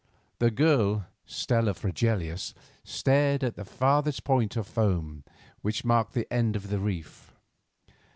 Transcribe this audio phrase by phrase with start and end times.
[0.39, 5.23] The girl, Stella Fregelius, stared at the farthest point of foam
[5.61, 7.35] which marked the end of the reef.